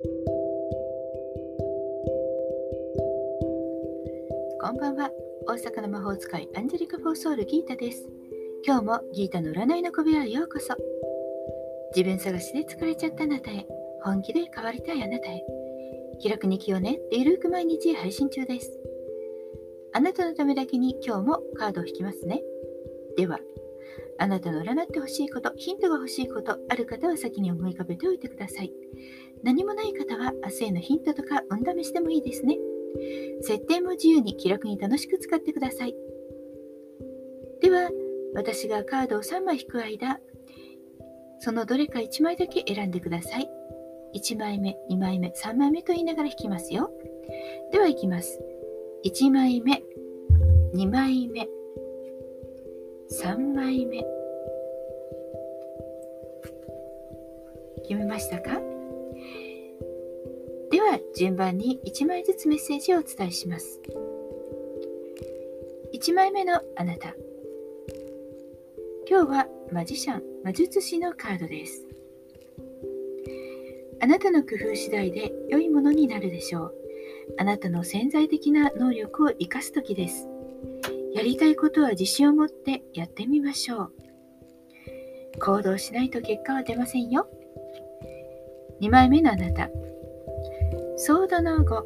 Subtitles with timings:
[0.00, 0.06] こ
[4.72, 5.10] んばんは。
[5.48, 8.06] 大阪の魔法使いアンジェリカ・フォーソール・ギータです。
[8.64, 10.76] 今日もギータの占いの小部屋へようこそ。
[11.96, 13.66] 自分探しで疲れちゃったあなたへ、
[14.04, 15.42] 本気で変わりたいあなたへ、
[16.22, 18.78] 開く日記をね、ゆるく毎日配信中です。
[19.94, 22.44] あなたのためだけに今日もカードを引きますね。
[23.16, 23.40] では、
[24.20, 28.72] あなたの占ってほしいこと、ヒントが欲しいこと、ある方は先に思い浮かべておいてください。
[29.42, 32.56] 何もない方は明日へのヒントとか運試しでもいいですね。
[33.42, 35.94] 設定も自由に気楽に楽しく使ってください。
[37.60, 37.90] では、
[38.34, 40.20] 私がカードを3枚引く間、
[41.40, 43.48] そのどれか1枚だけ選んでください。
[44.14, 46.90] 1枚目、2枚目、3枚目と言いながら引きますよ。
[47.72, 48.40] では、いきます。
[49.04, 49.82] 1枚目、
[50.74, 51.48] 2枚目、
[53.10, 54.04] 3枚目。
[57.82, 58.60] 決めましたか？
[60.88, 63.78] では順番に1枚ずつメッセージをお伝えします。
[65.92, 67.14] 1枚目のあなた。
[69.06, 71.86] 今日はマジシャン、魔術師のカードです。
[74.00, 76.74] あなたの工夫次第で良いものになるでしょう。
[77.38, 80.26] あなたの潜在的な能力を生かす時です。
[81.14, 83.92] やりたいことは自信を持ってやってみましょう。
[85.38, 87.28] 行動しないと結果は出ませんよ。
[88.80, 89.68] 2枚目のあなた。
[91.00, 91.82] ソードの5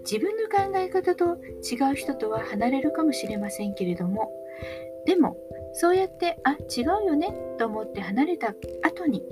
[0.00, 4.32] 自分の考え方と違う人とは離れるかもしれませんけれども。
[5.06, 5.36] でも
[5.74, 9.22] そうやってあ違うよねと思って離れた後に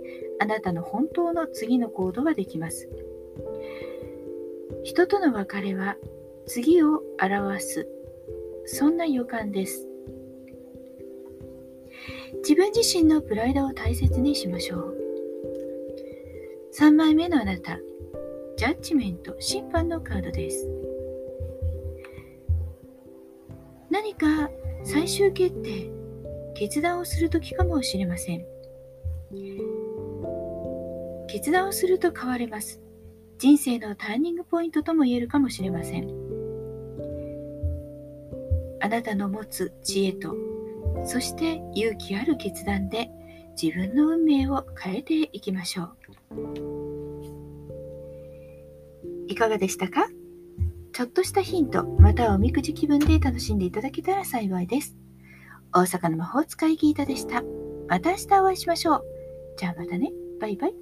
[0.41, 2.89] あなたの本当の次の行動ができます。
[4.85, 5.97] 人との別れは
[6.47, 7.89] 次を表す
[8.65, 9.89] そんな予感です。
[12.43, 15.00] 自分自身のプライドを大切にしましょう。
[16.81, 17.79] 3枚目のあなた、
[18.57, 20.67] ジャッジメント、審判のカードです。
[23.91, 24.49] 何か
[24.83, 25.91] 最終決定、
[26.55, 28.47] 決断をする時かもしれません。
[31.29, 32.81] 決断をすると変われます。
[33.37, 36.09] 人生のターニングポイントとも言えるかもしれません。
[38.81, 40.35] あなたの持つ知恵と、
[41.05, 43.11] そして勇気ある決断で
[43.61, 45.97] 自分の運命を変えていきましょう。
[49.29, 50.09] いかがでしたか？
[50.93, 54.97] ちょっとしたヒント、またはおみくじ気分で楽しんでいただけたら幸いです。
[55.73, 57.43] 大阪の魔法使いギータでした。
[57.89, 59.05] また明日お会いしましょう。
[59.57, 60.11] じゃあまたね。
[60.41, 60.75] バイバイ。